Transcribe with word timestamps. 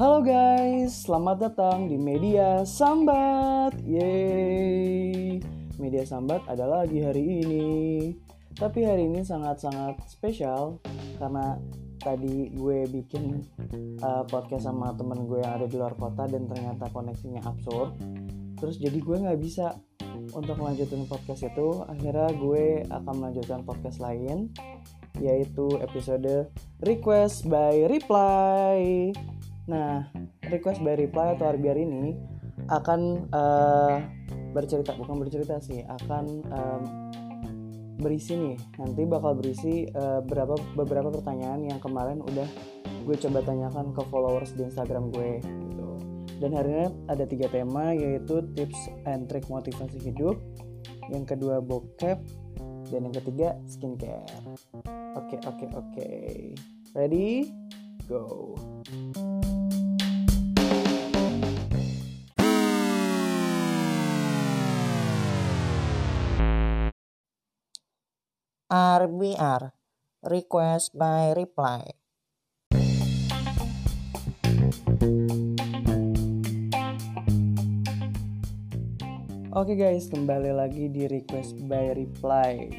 Halo 0.00 0.24
guys, 0.24 1.04
selamat 1.04 1.36
datang 1.44 1.84
di 1.84 2.00
Media 2.00 2.64
Sambat. 2.64 3.84
Yeay. 3.84 5.44
Media 5.76 6.08
Sambat 6.08 6.40
ada 6.48 6.64
lagi 6.64 7.04
hari 7.04 7.44
ini. 7.44 7.68
Tapi 8.56 8.80
hari 8.88 9.12
ini 9.12 9.20
sangat-sangat 9.20 10.00
spesial 10.08 10.80
karena 11.20 11.60
tadi 12.00 12.48
gue 12.48 12.88
bikin 12.88 13.44
uh, 14.00 14.24
podcast 14.24 14.72
sama 14.72 14.96
temen 14.96 15.28
gue 15.28 15.44
yang 15.44 15.60
ada 15.60 15.68
di 15.68 15.76
luar 15.76 15.92
kota 16.00 16.24
dan 16.24 16.48
ternyata 16.48 16.88
koneksinya 16.88 17.44
absurd. 17.44 17.92
Terus 18.56 18.80
jadi 18.80 18.96
gue 18.96 19.16
nggak 19.20 19.36
bisa 19.36 19.76
untuk 20.32 20.64
melanjutkan 20.64 21.04
podcast 21.12 21.44
itu. 21.44 21.84
Akhirnya 21.84 22.32
gue 22.40 22.88
akan 22.88 23.14
melanjutkan 23.20 23.68
podcast 23.68 24.00
lain 24.00 24.48
yaitu 25.20 25.76
episode 25.84 26.48
Request 26.80 27.52
by 27.52 27.84
Reply. 27.84 29.12
Nah, 29.70 30.10
Request 30.50 30.82
by 30.82 30.98
Reply 30.98 31.38
atau 31.38 31.46
RBR 31.54 31.78
ini 31.78 32.18
akan 32.66 33.30
uh, 33.30 34.02
bercerita 34.50 34.98
bukan 34.98 35.22
bercerita 35.22 35.62
sih, 35.62 35.86
akan 35.86 36.24
um, 36.50 36.82
berisi 38.02 38.34
nih. 38.34 38.58
Nanti 38.82 39.06
bakal 39.06 39.38
berisi 39.38 39.86
uh, 39.94 40.18
berapa 40.26 40.58
beberapa 40.74 41.14
pertanyaan 41.14 41.70
yang 41.70 41.78
kemarin 41.78 42.18
udah 42.18 42.48
gue 43.06 43.16
coba 43.16 43.46
tanyakan 43.46 43.94
ke 43.94 44.02
followers 44.10 44.50
di 44.58 44.66
Instagram 44.66 45.14
gue 45.14 45.38
gitu. 45.38 45.88
Dan 46.42 46.50
hari 46.56 46.68
ini 46.74 46.86
ada 47.06 47.24
tiga 47.28 47.46
tema 47.46 47.94
yaitu 47.94 48.42
tips 48.58 48.90
and 49.06 49.30
trick 49.30 49.46
motivasi 49.46 50.02
hidup, 50.02 50.34
yang 51.14 51.22
kedua 51.22 51.62
bokep, 51.62 52.18
dan 52.90 53.00
yang 53.06 53.14
ketiga 53.14 53.54
skincare. 53.70 54.26
Oke, 55.14 55.36
okay, 55.36 55.38
oke, 55.46 55.56
okay, 55.62 55.68
oke. 55.70 55.90
Okay. 55.94 56.28
Ready? 56.96 57.54
Go. 58.10 58.58
RBR 68.70 69.74
Request 70.30 70.94
by 70.94 71.34
Reply 71.34 71.82
Oke 79.50 79.74
okay 79.74 79.74
guys, 79.74 80.06
kembali 80.06 80.54
lagi 80.54 80.86
di 80.86 81.10
Request 81.10 81.66
by 81.66 81.98
Reply. 81.98 82.70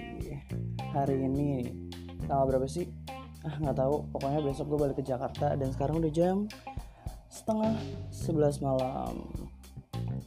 Hari 0.96 1.28
ini 1.28 1.68
tanggal 2.24 2.56
berapa 2.56 2.72
sih? 2.72 2.88
Ah 3.44 3.60
nggak 3.60 3.76
tahu. 3.76 4.08
Pokoknya 4.16 4.40
besok 4.48 4.72
gue 4.72 4.80
balik 4.88 4.96
ke 4.96 5.04
Jakarta 5.04 5.60
dan 5.60 5.76
sekarang 5.76 6.00
udah 6.00 6.12
jam 6.16 6.48
setengah 7.28 7.76
sebelas 8.08 8.64
malam. 8.64 9.28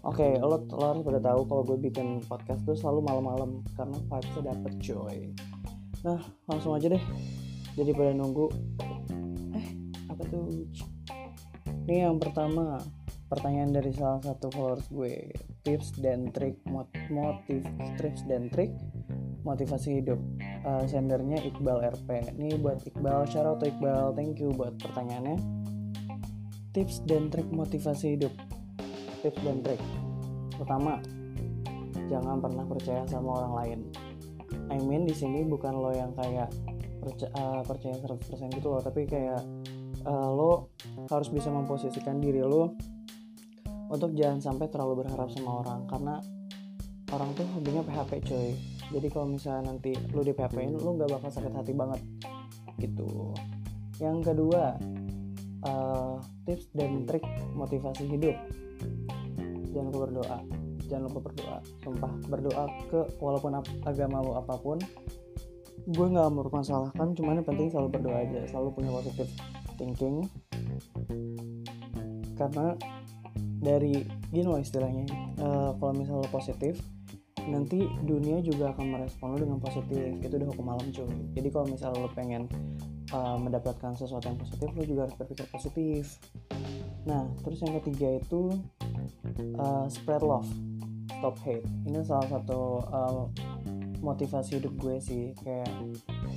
Oke, 0.04 0.20
okay, 0.20 0.32
lo, 0.36 0.60
lo 0.68 0.84
harus 0.84 1.00
pada 1.00 1.16
tahu 1.16 1.48
kalau 1.48 1.62
gue 1.64 1.78
bikin 1.88 2.20
podcast 2.28 2.60
tuh 2.68 2.76
selalu 2.76 3.08
malam-malam 3.08 3.64
karena 3.72 3.96
vibesnya 4.04 4.52
dapet 4.52 4.72
coy. 4.84 5.32
Nah, 6.04 6.20
langsung 6.44 6.76
aja 6.76 6.92
deh. 6.92 7.00
Jadi 7.80 7.90
pada 7.96 8.12
nunggu. 8.12 8.52
Eh, 9.56 9.66
apa 10.12 10.22
tuh? 10.28 10.68
Ini 11.88 12.04
yang 12.08 12.20
pertama, 12.20 12.76
pertanyaan 13.32 13.72
dari 13.72 13.88
salah 13.96 14.20
satu 14.20 14.52
followers 14.52 14.84
gue. 14.92 15.32
Tips 15.64 15.96
dan 15.96 16.28
trik 16.28 16.60
motif 16.68 17.64
tips 17.96 18.28
dan 18.28 18.52
trik 18.52 18.68
motivasi 19.48 20.04
hidup. 20.04 20.20
Uh, 20.64 20.84
sendernya 20.84 21.40
Iqbal 21.40 21.80
RP 21.96 22.36
ini 22.36 22.60
buat 22.60 22.84
Iqbal. 22.84 23.24
Shout 23.28 23.48
out 23.48 23.64
Iqbal. 23.64 24.12
Thank 24.12 24.44
you 24.44 24.52
buat 24.52 24.76
pertanyaannya. 24.76 25.40
Tips 26.76 27.00
dan 27.08 27.32
trik 27.32 27.48
motivasi 27.48 28.20
hidup. 28.20 28.32
Tips 29.24 29.40
dan 29.40 29.64
trik. 29.64 29.80
Pertama 30.60 31.00
jangan 32.12 32.44
pernah 32.44 32.64
percaya 32.68 33.08
sama 33.08 33.40
orang 33.40 33.54
lain 33.56 33.80
I 34.74 34.82
mean 34.82 35.06
di 35.06 35.14
sini 35.14 35.46
bukan 35.46 35.78
lo 35.78 35.94
yang 35.94 36.10
kayak 36.18 36.50
percaya, 36.98 37.30
uh, 37.38 37.62
percaya 37.62 37.94
100% 37.94 38.58
gitu 38.58 38.74
loh 38.74 38.82
tapi 38.82 39.06
kayak 39.06 39.38
uh, 40.02 40.28
lo 40.34 40.74
harus 41.06 41.30
bisa 41.30 41.54
memposisikan 41.54 42.18
diri 42.18 42.42
lo 42.42 42.74
untuk 43.86 44.10
jangan 44.16 44.42
sampai 44.42 44.66
terlalu 44.66 45.06
berharap 45.06 45.30
sama 45.30 45.62
orang. 45.62 45.80
Karena 45.86 46.14
orang 47.14 47.30
tuh 47.38 47.46
hobinya 47.54 47.82
PHP 47.86 48.12
coy. 48.26 48.50
Jadi 48.90 49.06
kalau 49.14 49.26
misalnya 49.30 49.70
nanti 49.70 49.94
lu 50.10 50.26
di 50.26 50.34
PHP 50.34 50.56
in 50.60 50.74
lu 50.74 50.98
gak 50.98 51.10
bakal 51.14 51.30
sakit 51.30 51.52
hati 51.54 51.72
banget 51.72 52.00
gitu. 52.82 53.30
Yang 54.02 54.34
kedua 54.34 54.74
uh, 55.62 56.18
tips 56.48 56.66
dan 56.74 57.06
trik 57.06 57.22
motivasi 57.54 58.10
hidup. 58.10 58.34
Jangan 59.70 59.90
lupa 59.90 59.98
berdoa 60.10 60.63
jangan 60.88 61.10
lupa 61.10 61.30
berdoa. 61.30 61.58
Sumpah 61.82 62.12
berdoa 62.28 62.64
ke 62.90 63.00
walaupun 63.18 63.60
agama 63.84 64.24
lu 64.24 64.32
apa 64.36 64.54
pun 64.58 64.78
gue 65.84 66.06
nggak 66.08 66.32
mempermasalahkan 66.32 67.12
cuman 67.12 67.44
yang 67.44 67.46
penting 67.46 67.68
selalu 67.68 67.88
berdoa 68.00 68.16
aja 68.24 68.40
selalu 68.48 68.68
punya 68.72 68.90
positive 68.94 69.30
thinking. 69.76 70.24
Karena 72.34 72.74
dari 73.60 74.04
gini 74.32 74.44
loh 74.44 74.60
istilahnya 74.60 75.04
uh, 75.40 75.70
kalau 75.76 75.92
misalnya 75.96 76.28
positif 76.28 76.80
nanti 77.44 77.84
dunia 78.04 78.40
juga 78.40 78.72
akan 78.72 78.96
merespon 78.96 79.36
lo 79.36 79.38
dengan 79.40 79.60
positif. 79.60 80.16
Itu 80.24 80.34
udah 80.40 80.48
hukum 80.52 80.64
malam 80.64 80.86
cuy. 80.88 81.08
Jadi 81.36 81.48
kalau 81.52 81.66
misalnya 81.68 82.00
lo 82.00 82.10
pengen 82.16 82.48
uh, 83.12 83.36
mendapatkan 83.36 83.92
sesuatu 83.92 84.32
yang 84.32 84.40
positif 84.40 84.68
lo 84.72 84.82
juga 84.84 85.00
harus 85.08 85.16
berpikir 85.20 85.46
positif. 85.52 86.16
Nah 87.04 87.28
terus 87.44 87.60
yang 87.60 87.76
ketiga 87.84 88.16
itu 88.16 88.56
uh, 89.60 89.86
spread 89.92 90.24
love 90.24 90.48
stop 91.24 91.40
hate. 91.40 91.64
Ini 91.88 92.04
salah 92.04 92.28
satu 92.28 92.84
uh, 92.84 93.24
motivasi 94.04 94.60
hidup 94.60 94.76
gue 94.76 95.00
sih 95.00 95.32
kayak 95.40 95.72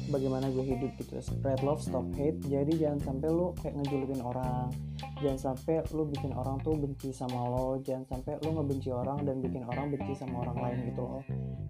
bagaimana 0.08 0.48
gue 0.48 0.64
hidup 0.64 0.96
gitu. 0.96 1.20
Spread 1.20 1.60
love 1.60 1.84
stop 1.84 2.08
hate. 2.16 2.40
Jadi 2.48 2.80
jangan 2.80 3.04
sampai 3.04 3.28
lu 3.28 3.52
kayak 3.60 3.84
ngejulukin 3.84 4.24
orang. 4.24 4.72
Jangan 5.20 5.52
sampai 5.52 5.84
lu 5.92 6.08
bikin 6.08 6.32
orang 6.32 6.64
tuh 6.64 6.80
benci 6.80 7.12
sama 7.12 7.36
lo. 7.52 7.84
Jangan 7.84 8.16
sampai 8.16 8.40
lu 8.48 8.56
ngebenci 8.56 8.88
orang 8.96 9.28
dan 9.28 9.44
bikin 9.44 9.68
orang 9.68 9.92
benci 9.92 10.16
sama 10.16 10.48
orang 10.48 10.56
lain 10.56 10.78
gitu 10.88 11.04
loh. 11.04 11.24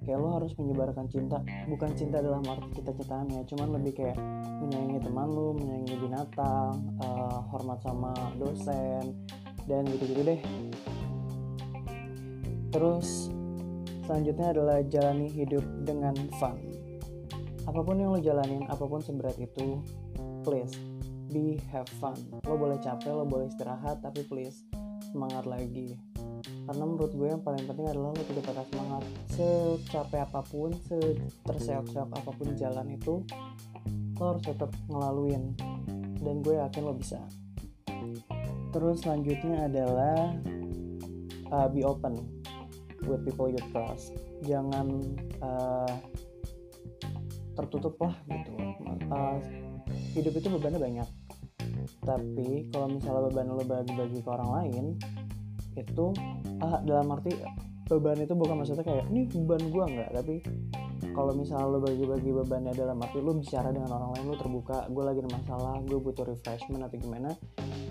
Kayak 0.06 0.19
lo 0.22 0.29
harus 0.38 0.53
menyebarkan 0.53 1.06
cinta. 1.09 1.41
Bukan 1.66 1.89
cinta 1.97 2.22
dalam 2.22 2.45
arti 2.45 2.69
kita 2.69 2.94
cintaan 3.01 3.33
ya 3.33 3.41
cuman 3.50 3.81
lebih 3.81 3.97
kayak 3.97 4.17
menyayangi 4.61 5.01
teman 5.01 5.25
lu 5.33 5.57
menyayangi 5.57 5.95
binatang 6.06 6.85
uh, 7.01 7.41
hormat 7.50 7.81
sama 7.81 8.13
dosen 8.38 9.25
dan 9.66 9.89
gitu-gitu 9.89 10.22
deh 10.22 10.41
terus 12.77 13.33
selanjutnya 14.05 14.53
adalah 14.53 14.77
jalani 14.85 15.25
hidup 15.33 15.65
dengan 15.81 16.13
fun. 16.38 16.61
Apa 17.65 17.81
pun 17.81 17.97
yang 17.97 18.13
lo 18.13 18.21
jalanin 18.21 18.69
apa 18.69 18.85
pun 18.85 19.01
seberat 19.01 19.33
itu 19.41 19.81
please 20.45 20.77
be 21.33 21.57
have 21.73 21.89
fun. 21.97 22.13
Lo 22.45 22.53
boleh 22.53 22.77
capek 22.77 23.17
lo 23.17 23.25
boleh 23.25 23.49
istirahat 23.49 24.05
tapi 24.05 24.21
please 24.29 24.61
semangat 25.09 25.49
lagi. 25.49 25.97
Karena 26.69 26.85
menurut 26.85 27.17
gue 27.17 27.27
yang 27.33 27.41
paling 27.41 27.65
penting 27.65 27.89
adalah 27.89 28.13
lo 28.13 28.23
tidak 28.29 28.45
patah 28.45 28.65
semangat. 28.69 29.03
Secapek 29.33 30.21
apa 30.29 30.41
pun 30.45 30.69
seterseok-seok 30.77 32.09
apa 32.13 32.29
pun 32.29 32.47
jalan 32.53 32.94
itu 32.94 33.25
lo 34.21 34.23
harus 34.38 34.44
tetap 34.45 34.69
ngelaluin. 34.85 35.57
Dan 36.21 36.45
gue 36.45 36.61
yakin 36.61 36.83
lo 36.85 36.94
bisa. 36.94 37.25
Terus 38.69 39.01
selanjutnya 39.01 39.65
adalah 39.65 40.38
uh, 41.49 41.67
be 41.73 41.81
open 41.81 42.37
with 43.07 43.23
people 43.23 43.47
you 43.47 43.62
trust. 43.72 44.13
Jangan 44.44 44.88
uh, 45.42 45.94
tertutup 47.57 47.98
lah 47.98 48.15
gitu. 48.30 48.51
Uh, 49.09 49.39
hidup 50.13 50.33
itu 50.36 50.48
bebannya 50.51 50.80
banyak. 50.80 51.09
Tapi 52.04 52.69
kalau 52.69 52.88
misalnya 52.92 53.31
beban 53.31 53.48
lo 53.50 53.63
bagi-bagi 53.63 54.19
ke 54.21 54.30
orang 54.30 54.50
lain 54.62 54.86
itu 55.77 56.06
ah, 56.59 56.81
dalam 56.81 57.07
arti 57.13 57.38
beban 57.88 58.19
itu 58.19 58.33
bukan 58.36 58.56
maksudnya 58.59 58.83
kayak 58.83 59.06
ini 59.13 59.30
beban 59.31 59.63
gue 59.71 59.83
nggak 59.95 60.09
tapi 60.12 60.36
kalau 61.15 61.33
misalnya 61.33 61.69
lo 61.71 61.80
bagi-bagi 61.80 62.30
bebannya 62.33 62.74
dalam 62.75 62.98
arti 63.00 63.18
lo 63.24 63.31
bicara 63.38 63.69
dengan 63.71 63.94
orang 63.95 64.18
lain 64.18 64.25
lo 64.27 64.36
terbuka 64.36 64.89
gue 64.92 65.04
lagi 65.06 65.19
ada 65.24 65.31
masalah 65.31 65.74
gue 65.86 66.00
butuh 66.01 66.25
refreshment 66.27 66.83
atau 66.83 66.98
gimana 67.00 67.31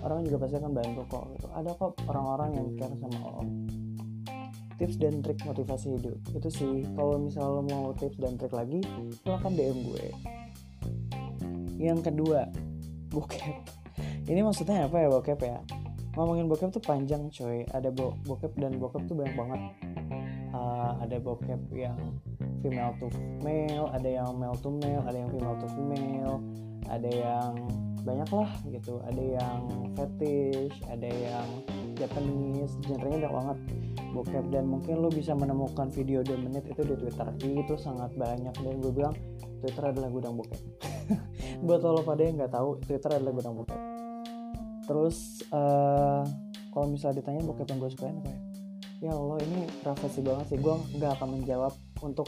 orang 0.05 0.27
juga 0.27 0.45
pasti 0.45 0.55
akan 0.61 0.71
bantu 0.75 1.01
kok 1.09 1.23
gitu. 1.33 1.47
ada 1.55 1.71
kok 1.73 1.91
orang-orang 2.05 2.49
yang 2.59 2.67
care 2.77 2.95
sama 2.99 3.17
lo 3.23 3.43
tips 4.77 4.95
dan 5.01 5.25
trik 5.25 5.41
motivasi 5.41 5.97
hidup. 5.97 6.17
Itu 6.37 6.49
sih 6.53 6.85
kalau 6.93 7.17
misalnya 7.17 7.49
lo 7.49 7.61
mau 7.65 7.85
tips 7.97 8.17
dan 8.21 8.37
trik 8.37 8.53
lagi 8.53 8.79
silahkan 9.25 9.51
DM 9.53 9.77
gue. 9.89 10.05
Yang 11.81 11.99
kedua 12.13 12.45
bokep. 13.09 13.57
Ini 14.29 14.39
maksudnya 14.45 14.85
apa 14.85 15.01
ya 15.01 15.09
bokep 15.09 15.39
ya? 15.41 15.57
Ngomongin 16.13 16.45
bokep 16.45 16.69
tuh 16.69 16.83
panjang 16.85 17.29
coy. 17.33 17.65
Ada 17.73 17.89
bo 17.89 18.13
bokep 18.25 18.53
dan 18.61 18.77
bokep 18.77 19.09
tuh 19.09 19.17
banyak 19.17 19.35
banget. 19.37 19.61
Uh, 20.53 20.97
ada 21.01 21.17
bokep 21.21 21.59
yang 21.73 21.97
female 22.65 22.93
to 22.97 23.11
male 23.45 23.85
ada 23.93 24.09
yang 24.09 24.33
male 24.39 24.57
to 24.57 24.73
male 24.81 25.03
ada 25.05 25.13
yang 25.13 25.29
female 25.29 25.59
to 25.61 25.67
female 25.77 26.41
ada 26.89 27.09
yang 27.11 27.51
banyak 28.07 28.29
lah 28.31 28.51
gitu. 28.71 29.01
Ada 29.03 29.23
yang 29.41 29.59
fetish 29.97 30.77
ada 30.87 31.09
yang 31.09 31.47
Japanese 31.97 32.73
genrenya 32.85 33.27
banyak 33.27 33.33
banget 33.33 33.57
bokep. 34.17 34.45
Dan 34.49 34.65
mungkin 34.65 34.99
lo 34.99 35.09
bisa 35.13 35.37
menemukan 35.37 35.93
video 35.93 36.25
2 36.25 36.33
menit 36.41 36.65
itu 36.65 36.81
di 36.81 36.95
Twitter. 36.97 37.27
Itu 37.37 37.77
sangat 37.77 38.17
banyak. 38.17 38.55
Dan 38.57 38.81
gue 38.81 38.91
bilang 38.91 39.13
Twitter 39.61 39.93
adalah 39.93 40.09
gudang 40.09 40.33
bokep. 40.33 40.61
Buat 41.65 41.81
lo 41.85 42.01
pada 42.01 42.21
yang 42.25 42.35
nggak 42.41 42.53
tahu 42.53 42.81
Twitter 42.83 43.09
adalah 43.13 43.33
gudang 43.33 43.53
bokep. 43.61 43.81
Terus 44.87 45.43
uh, 45.53 46.23
kalau 46.73 46.87
misalnya 46.89 47.21
ditanya 47.21 47.41
bokep 47.45 47.67
yang 47.69 47.79
gue 47.79 47.91
sukain 47.93 48.17
apa 48.17 48.29
ya? 48.29 48.39
Ya 48.97 49.13
Allah 49.13 49.37
ini 49.45 49.69
privasi 49.85 50.19
banget 50.25 50.45
sih. 50.49 50.57
Gue 50.57 50.73
nggak 50.97 51.21
akan 51.21 51.27
menjawab 51.37 51.73
untuk 52.01 52.27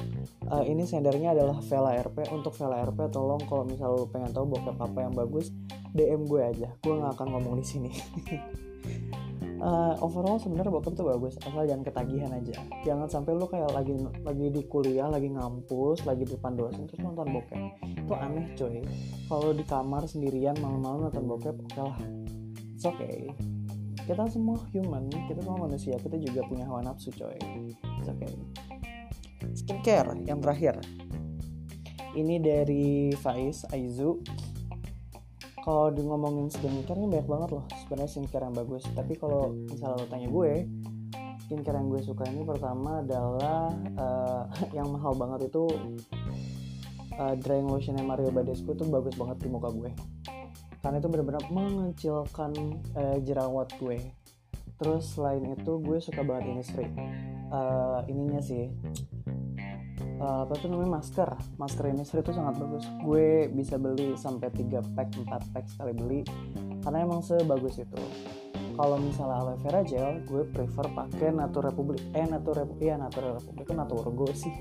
uh, 0.50 0.65
ini 0.65 0.86
sendernya 0.86 1.33
adalah 1.33 1.57
Vela 1.65 1.97
RP 1.97 2.30
untuk 2.30 2.53
Vela 2.57 2.86
RP 2.86 3.09
tolong 3.09 3.41
kalau 3.50 3.65
misalnya 3.65 3.97
lo 3.97 4.06
pengen 4.09 4.30
tahu 4.30 4.45
bokep 4.53 4.77
apa 4.77 4.97
yang 5.01 5.13
bagus 5.18 5.50
DM 5.97 6.30
gue 6.30 6.41
aja. 6.45 6.69
Gue 6.86 6.94
nggak 6.94 7.18
akan 7.18 7.27
ngomong 7.33 7.57
di 7.57 7.65
sini 7.65 7.89
uh, 9.59 9.95
overall 10.03 10.39
sebenarnya 10.39 10.71
bokep 10.71 10.94
tuh 10.95 11.07
bagus 11.07 11.35
asal 11.44 11.63
jangan 11.67 11.83
ketagihan 11.83 12.31
aja. 12.33 12.56
Jangan 12.83 13.07
sampai 13.07 13.31
lo 13.35 13.45
kayak 13.47 13.71
lagi 13.71 13.94
lagi 14.23 14.47
di 14.51 14.61
kuliah 14.65 15.07
lagi 15.11 15.29
ngampus 15.31 16.03
lagi 16.07 16.25
di 16.25 16.33
depan 16.35 16.56
dosen 16.56 16.88
terus 16.88 17.01
nonton 17.03 17.27
bokep. 17.29 17.61
Itu 17.85 18.13
aneh 18.15 18.45
coy. 18.56 18.81
Kalau 19.27 19.51
di 19.53 19.63
kamar 19.67 20.03
sendirian 20.07 20.56
malam-malam 20.59 21.07
nonton 21.07 21.25
bokep 21.27 21.56
oke 21.56 21.67
okay 21.69 21.81
lah. 21.83 22.00
It's 22.75 22.85
okay. 22.88 23.17
Kita 24.09 24.25
semua 24.31 24.57
human 24.73 25.06
kita 25.29 25.39
semua 25.44 25.69
manusia 25.69 25.95
kita 26.01 26.17
juga 26.17 26.41
punya 26.47 26.65
hawa 26.65 26.81
nafsu 26.81 27.13
coy. 27.13 27.38
It's 28.01 28.09
okay. 28.09 28.33
Skincare 29.55 30.15
yang 30.25 30.39
terakhir. 30.41 30.79
Ini 32.09 32.41
dari 32.41 33.13
Faiz 33.13 33.69
Aizu 33.69 34.17
kalau 35.69 35.94
di 35.94 36.01
ngomongin 36.01 36.50
skincare 36.50 36.98
ini 36.98 37.13
banyak 37.13 37.30
banget 37.30 37.50
loh 37.54 37.66
sebenarnya 37.86 38.10
skincare 38.10 38.44
yang 38.50 38.57
bagus. 38.57 38.83
Tapi 38.89 39.13
kalau 39.21 39.54
misalnya 39.69 40.01
lo 40.01 40.06
tanya 40.10 40.25
gue 40.25 40.66
skincare 41.45 41.77
yang 41.77 41.94
gue 41.94 42.01
suka 42.01 42.25
ini 42.25 42.42
pertama 42.42 43.06
adalah 43.06 43.69
uh, 43.94 44.50
yang 44.77 44.89
mahal 44.89 45.13
banget 45.13 45.54
itu 45.54 45.69
uh, 47.21 47.38
drying 47.38 47.69
lotionnya 47.69 48.01
Mario 48.01 48.33
Badescu 48.33 48.74
itu 48.74 48.81
bagus 48.89 49.13
banget 49.13 49.45
di 49.45 49.50
muka 49.54 49.69
gue. 49.69 49.94
Karena 50.81 50.98
itu 50.98 51.06
benar-benar 51.06 51.44
mengecilkan 51.54 52.51
uh, 52.98 53.18
jerawat 53.22 53.69
gue. 53.77 54.10
Terus 54.81 55.22
selain 55.22 55.54
itu 55.54 55.77
gue 55.86 56.01
suka 56.01 56.25
banget 56.25 56.50
ini 56.50 56.65
uh, 56.65 56.81
eh, 57.54 58.00
ininya 58.10 58.42
sih 58.42 58.74
uh, 60.19 60.45
apa 60.45 60.54
tuh 60.60 60.68
namanya? 60.69 61.00
Masker. 61.00 61.30
Masker 61.57 61.86
ini 61.89 62.04
itu 62.04 62.31
sangat 62.36 62.56
bagus. 62.60 62.86
Gue 63.01 63.48
bisa 63.50 63.80
beli 63.80 64.13
sampai 64.19 64.51
3 64.51 64.95
pack 64.95 65.10
4 65.16 65.54
pack 65.56 65.66
sekali 65.71 65.92
beli. 65.95 66.19
Karena 66.83 67.07
emang 67.07 67.24
sebagus 67.24 67.80
itu. 67.80 68.00
Kalau 68.80 68.95
misalnya 68.95 69.44
aloe 69.44 69.60
vera 69.60 69.83
gel 69.83 70.24
gue 70.24 70.48
prefer 70.48 70.88
pakai 70.95 71.36
Natur 71.36 71.68
Republik. 71.68 72.00
Eh 72.16 72.24
Natur 72.24 72.63
Republik 72.63 72.88
iya 72.88 72.95
Natur 72.95 73.36
Republik. 73.36 73.68
Itu 73.68 73.74
Naturgo 73.75 74.27
sih. 74.31 74.56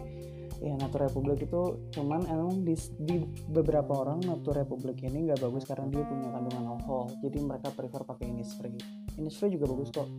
Ya 0.59 0.75
Natur 0.75 1.07
Republik 1.07 1.47
itu 1.47 1.87
cuman 1.95 2.27
emang 2.27 2.67
di, 2.67 2.75
di 2.99 3.23
beberapa 3.47 4.03
orang 4.03 4.27
Natur 4.27 4.59
Republik 4.59 5.07
ini 5.07 5.31
nggak 5.31 5.39
bagus 5.39 5.63
karena 5.71 5.87
dia 5.87 6.03
punya 6.03 6.35
kandungan 6.35 6.65
alkohol. 6.67 7.15
Jadi 7.23 7.39
mereka 7.47 7.71
prefer 7.71 8.03
pakai 8.03 8.27
Innisfree. 8.27 8.83
Innisfree 9.23 9.55
juga 9.55 9.71
bagus 9.71 9.95
kok. 9.95 10.11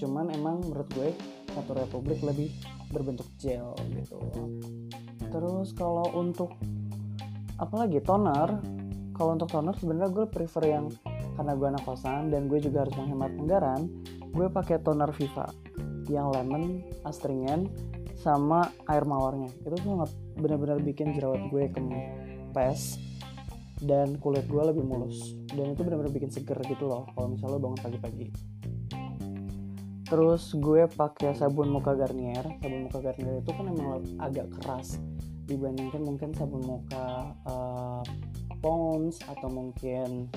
Cuman 0.00 0.32
emang 0.32 0.64
menurut 0.64 0.88
gue 0.96 1.12
Natur 1.52 1.84
Republik 1.84 2.24
lebih 2.24 2.48
berbentuk 2.94 3.26
gel 3.42 3.74
gitu. 3.90 4.22
Terus 5.34 5.74
kalau 5.74 6.06
untuk 6.14 6.54
apalagi 7.58 7.98
toner. 7.98 8.62
Kalau 9.14 9.38
untuk 9.38 9.46
toner 9.46 9.74
sebenarnya 9.78 10.10
gue 10.10 10.26
prefer 10.26 10.74
yang 10.74 10.90
karena 11.38 11.54
gue 11.54 11.66
anak 11.70 11.86
kosan 11.86 12.34
dan 12.34 12.50
gue 12.50 12.58
juga 12.58 12.82
harus 12.82 12.94
menghemat 12.98 13.30
anggaran 13.38 13.86
gue 14.34 14.46
pakai 14.50 14.82
toner 14.82 15.10
Viva 15.14 15.46
yang 16.10 16.34
lemon 16.34 16.82
astringent 17.06 17.70
sama 18.18 18.74
air 18.90 19.06
mawarnya. 19.06 19.54
Itu 19.62 19.78
sangat 19.78 20.10
benar-benar 20.34 20.82
bikin 20.82 21.14
jerawat 21.14 21.46
gue 21.46 21.70
kempes 21.70 22.98
dan 23.86 24.18
kulit 24.18 24.50
gue 24.50 24.62
lebih 24.62 24.82
mulus. 24.82 25.38
Dan 25.54 25.78
itu 25.78 25.86
benar-benar 25.86 26.10
bikin 26.10 26.34
seger 26.34 26.58
gitu 26.66 26.90
loh 26.90 27.06
kalau 27.14 27.38
misalnya 27.38 27.54
lo 27.54 27.58
bangun 27.62 27.80
pagi-pagi 27.86 28.53
terus 30.04 30.52
gue 30.52 30.84
pakai 30.86 31.32
sabun 31.32 31.72
muka 31.72 31.96
Garnier. 31.96 32.44
Sabun 32.60 32.88
muka 32.88 32.98
Garnier 33.00 33.40
itu 33.40 33.50
kan 33.50 33.64
emang 33.68 34.04
agak 34.20 34.52
keras 34.60 35.00
dibandingkan 35.44 36.00
mungkin 36.00 36.32
sabun 36.32 36.64
muka 36.64 37.36
uh, 37.44 38.00
Pond's 38.64 39.20
atau 39.28 39.48
mungkin 39.52 40.32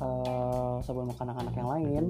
uh, 0.00 0.80
sabun 0.84 1.08
muka 1.08 1.24
anak-anak 1.24 1.54
yang 1.56 1.70
lain. 1.70 2.04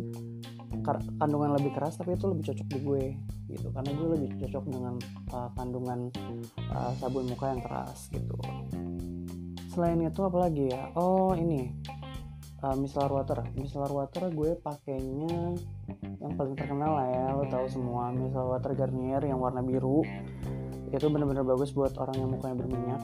Kandungan 1.18 1.58
lebih 1.58 1.74
keras 1.74 1.98
tapi 1.98 2.14
itu 2.14 2.30
lebih 2.30 2.50
cocok 2.50 2.66
di 2.70 2.78
gue 2.82 3.04
gitu. 3.50 3.68
Karena 3.74 3.90
gue 3.90 4.08
lebih 4.16 4.30
cocok 4.46 4.64
dengan 4.70 4.94
uh, 5.34 5.50
kandungan 5.58 6.10
uh, 6.70 6.92
sabun 6.98 7.26
muka 7.26 7.50
yang 7.50 7.62
keras 7.62 8.10
gitu. 8.14 8.38
Selain 9.70 9.98
itu 10.02 10.20
apa 10.22 10.38
lagi 10.50 10.70
ya? 10.70 10.90
Oh 10.98 11.34
ini 11.34 11.74
uh, 12.62 12.74
micellar 12.78 13.10
water. 13.10 13.42
Micellar 13.54 13.90
water 13.90 14.30
gue 14.30 14.58
pakainya 14.58 15.54
yang 16.20 16.32
paling 16.36 16.54
terkenal 16.54 16.96
lah 16.98 17.06
ya 17.08 17.24
lo 17.34 17.44
tahu 17.48 17.66
semua. 17.66 18.10
Micellar 18.14 18.58
water 18.58 18.72
Garnier 18.74 19.22
yang 19.24 19.38
warna 19.40 19.60
biru 19.64 20.02
itu 20.90 21.06
bener-bener 21.06 21.46
bagus 21.46 21.70
buat 21.70 21.94
orang 21.98 22.16
yang 22.18 22.30
mukanya 22.34 22.56
berminyak. 22.58 23.02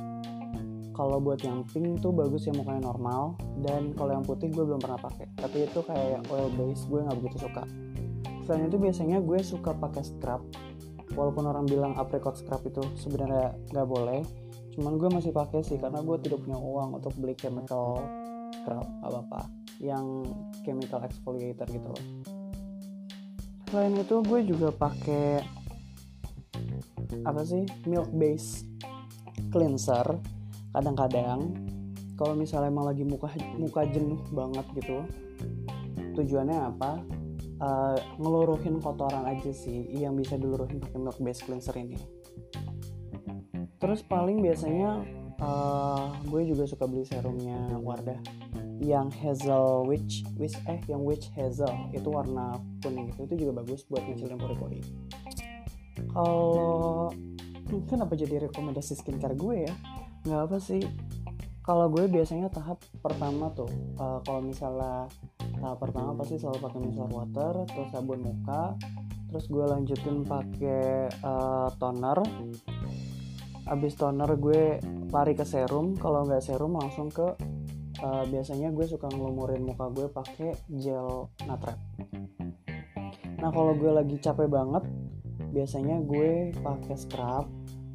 Kalau 0.97 1.21
buat 1.21 1.45
yang 1.45 1.61
pink 1.69 2.01
tuh 2.01 2.11
bagus 2.11 2.49
ya 2.49 2.57
mukanya 2.57 2.89
normal 2.89 3.37
dan 3.61 3.93
kalau 3.93 4.17
yang 4.17 4.25
putih 4.25 4.49
gue 4.49 4.65
belum 4.65 4.81
pernah 4.81 4.97
pakai. 4.97 5.29
Tapi 5.37 5.69
itu 5.69 5.81
kayak 5.85 6.25
oil 6.33 6.49
base 6.57 6.83
gue 6.89 7.01
nggak 7.05 7.17
begitu 7.21 7.37
suka. 7.47 7.63
Selain 8.49 8.67
itu 8.67 8.81
biasanya 8.81 9.21
gue 9.21 9.39
suka 9.45 9.77
pakai 9.77 10.03
scrub. 10.03 10.43
Walaupun 11.13 11.45
orang 11.47 11.65
bilang 11.69 11.93
apricot 12.01 12.35
scrub 12.35 12.65
itu 12.65 12.83
sebenarnya 12.97 13.55
nggak 13.71 13.89
boleh 13.89 14.21
cuman 14.77 15.01
gue 15.01 15.09
masih 15.09 15.33
pakai 15.33 15.65
sih 15.65 15.81
karena 15.81 16.05
gue 16.05 16.17
tidak 16.21 16.45
punya 16.45 16.61
uang 16.61 17.01
untuk 17.01 17.17
beli 17.17 17.33
chemical 17.33 17.97
scrub 18.61 18.85
apa 19.01 19.19
apa 19.25 19.41
yang 19.81 20.21
chemical 20.61 21.01
exfoliator 21.01 21.65
gitu 21.73 21.89
loh 21.89 22.05
selain 23.67 23.99
itu 23.99 24.23
gue 24.23 24.41
juga 24.47 24.71
pakai 24.71 25.43
apa 27.27 27.43
sih 27.43 27.67
milk 27.87 28.11
base 28.15 28.63
cleanser. 29.51 30.07
Kadang-kadang 30.71 31.55
kalau 32.15 32.35
misalnya 32.39 32.71
emang 32.71 32.87
lagi 32.89 33.03
muka 33.03 33.29
muka 33.59 33.83
jenuh 33.91 34.21
banget 34.33 34.67
gitu 34.79 35.03
tujuannya 36.17 36.59
apa? 36.73 37.03
Uh, 37.57 37.97
ngeluruhin 38.21 38.85
kotoran 38.85 39.25
aja 39.25 39.49
sih 39.49 39.89
yang 39.97 40.13
bisa 40.13 40.37
diluruhin 40.37 40.77
pakai 40.77 41.01
milk 41.01 41.19
base 41.21 41.41
cleanser 41.41 41.73
ini. 41.81 41.97
Terus 43.81 44.05
paling 44.05 44.45
biasanya 44.45 45.05
uh, 45.41 46.13
gue 46.27 46.43
juga 46.49 46.65
suka 46.69 46.85
beli 46.89 47.05
serumnya 47.07 47.77
Wardah. 47.81 48.21
Yang 48.77 49.09
hazel 49.25 49.89
witch 49.89 50.29
witch 50.37 50.57
eh 50.69 50.81
yang 50.87 51.01
witch 51.01 51.33
hazel 51.33 51.73
itu 51.97 52.09
warna 52.13 52.61
kuning 52.85 53.09
itu 53.09 53.25
itu 53.25 53.35
juga 53.49 53.65
bagus 53.65 53.89
buat 53.89 54.05
ngecilin 54.05 54.37
pori-pori 54.37 54.85
kalau 56.13 57.13
kenapa 57.89 58.17
jadi 58.17 58.49
rekomendasi 58.49 58.97
skincare 58.97 59.37
gue 59.37 59.69
ya? 59.69 59.75
Nggak 60.25 60.43
apa 60.49 60.59
sih. 60.61 60.83
Kalau 61.61 61.91
gue 61.91 62.07
biasanya 62.07 62.47
tahap 62.47 62.79
pertama 63.03 63.51
tuh 63.51 63.69
uh, 63.99 64.23
kalau 64.23 64.39
misalnya 64.39 65.11
tahap 65.59 65.83
pertama 65.83 66.15
pasti 66.15 66.39
selalu 66.39 66.63
pakai 66.63 66.79
micellar 66.79 67.11
water 67.11 67.53
terus 67.67 67.89
sabun 67.91 68.23
muka 68.23 68.77
terus 69.27 69.51
gue 69.51 69.65
lanjutin 69.67 70.23
pakai 70.23 71.11
uh, 71.27 71.67
toner 71.81 72.23
abis 73.67 73.99
toner 73.99 74.31
gue 74.39 74.79
lari 75.11 75.35
ke 75.35 75.43
serum. 75.43 75.99
Kalau 75.99 76.27
nggak 76.27 76.43
serum 76.43 76.79
langsung 76.79 77.11
ke 77.11 77.35
uh, 78.03 78.25
biasanya 78.29 78.71
gue 78.71 78.87
suka 78.87 79.11
ngelumurin 79.11 79.63
muka 79.67 79.91
gue 79.91 80.07
pakai 80.11 80.55
gel 80.79 81.31
natrep. 81.47 81.79
Nah 83.43 83.51
kalau 83.53 83.75
gue 83.77 83.91
lagi 83.93 84.17
capek 84.19 84.49
banget 84.49 84.85
biasanya 85.53 86.03
gue 86.05 86.53
pakai 86.61 86.97
scrub 86.97 87.47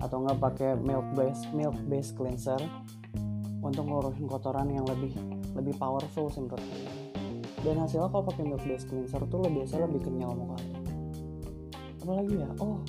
atau 0.01 0.17
nggak 0.25 0.39
pakai 0.41 0.71
milk 0.81 1.05
base 1.13 1.45
milk 1.53 1.77
base 1.85 2.09
cleanser 2.17 2.57
untuk 3.61 3.85
ngelurusin 3.85 4.25
kotoran 4.25 4.65
yang 4.73 4.85
lebih 4.89 5.13
lebih 5.53 5.77
powerful 5.77 6.25
saya 6.33 6.49
dan 7.61 7.77
hasilnya 7.77 8.09
kalau 8.09 8.25
pakai 8.25 8.43
milk 8.49 8.65
base 8.65 8.89
cleanser 8.89 9.21
tuh 9.29 9.45
lebih 9.45 9.61
biasa 9.61 9.85
lebih 9.85 10.01
kenyal 10.01 10.33
muka 10.33 10.57
apalagi 12.01 12.41
ya? 12.41 12.49
Oh 12.57 12.81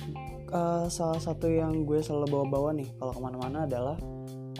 uh, 0.53 0.85
salah 0.87 1.19
satu 1.19 1.49
yang 1.49 1.83
gue 1.83 1.99
selalu 1.99 2.29
bawa-bawa 2.29 2.77
nih 2.77 2.87
kalau 3.01 3.11
ke 3.17 3.21
mana-mana 3.21 3.65
adalah 3.65 3.97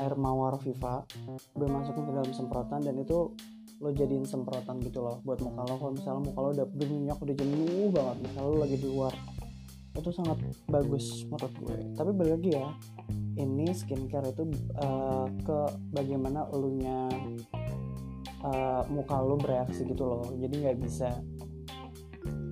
air 0.01 0.13
mawar 0.17 0.57
Viva. 0.59 1.05
Gue 1.53 1.69
masukin 1.69 2.03
ke 2.09 2.11
dalam 2.11 2.31
semprotan 2.33 2.81
dan 2.81 2.97
itu 2.97 3.31
lo 3.83 3.89
jadiin 3.91 4.25
semprotan 4.25 4.81
gitu 4.81 5.05
loh 5.05 5.21
buat 5.21 5.39
muka 5.39 5.61
lo. 5.69 5.75
Kalau 5.77 5.93
misalnya 5.93 6.21
muka 6.25 6.39
lo 6.41 6.49
udah 6.57 6.67
berminyak 6.67 7.17
udah 7.21 7.35
jenuh 7.37 7.87
banget 7.93 8.17
misalnya 8.25 8.49
lo 8.49 8.57
lagi 8.57 8.77
di 8.81 8.87
luar 8.89 9.13
itu 9.93 10.09
sangat 10.09 10.37
bagus 10.65 11.29
menurut 11.29 11.53
gue. 11.61 11.77
Tapi 11.93 12.09
balik 12.17 12.33
lagi 12.41 12.51
ya 12.57 12.67
ini 13.37 13.69
skincare 13.73 14.33
itu 14.33 14.43
uh, 14.81 15.29
ke 15.45 15.57
bagaimana 15.93 16.49
elunya 16.49 17.09
uh, 18.41 18.81
muka 18.89 19.21
lu 19.21 19.37
bereaksi 19.37 19.85
gitu 19.85 20.01
loh. 20.01 20.25
Jadi 20.41 20.53
nggak 20.65 20.77
bisa 20.81 21.13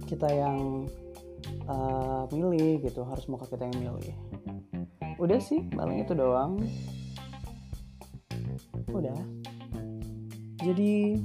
kita 0.05 0.27
yang 0.29 0.85
uh, 1.71 2.23
milih 2.35 2.83
gitu 2.83 3.07
harus 3.07 3.23
muka 3.31 3.47
kita 3.47 3.71
yang 3.71 3.79
milih. 3.79 4.15
Udah 5.15 5.39
sih 5.39 5.63
paling 5.71 6.03
itu 6.03 6.11
doang. 6.11 6.59
Udah. 8.91 9.15
Jadi 10.61 11.15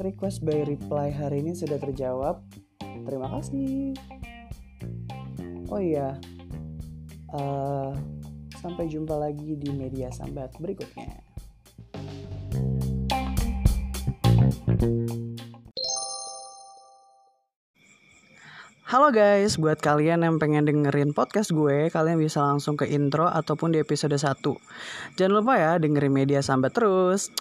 request 0.00 0.42
by 0.42 0.64
reply 0.64 1.12
hari 1.12 1.44
ini 1.44 1.52
sudah 1.52 1.76
terjawab. 1.76 2.40
Terima 2.80 3.28
kasih. 3.36 3.92
Oh 5.68 5.82
iya. 5.82 6.16
Uh, 7.36 7.92
sampai 8.62 8.88
jumpa 8.88 9.14
lagi 9.14 9.54
di 9.58 9.70
media 9.74 10.08
sambat 10.10 10.54
berikutnya 10.56 11.26
Halo 18.86 19.10
guys, 19.10 19.58
buat 19.58 19.82
kalian 19.82 20.22
yang 20.22 20.38
pengen 20.38 20.62
dengerin 20.62 21.10
podcast 21.10 21.50
gue, 21.50 21.90
kalian 21.90 22.22
bisa 22.22 22.38
langsung 22.38 22.78
ke 22.78 22.86
intro 22.86 23.26
ataupun 23.26 23.74
di 23.74 23.82
episode 23.82 24.14
1. 24.14 24.38
Jangan 25.18 25.32
lupa 25.34 25.58
ya 25.58 25.74
dengerin 25.74 26.14
media 26.14 26.38
sambat 26.38 26.70
terus. 26.70 27.34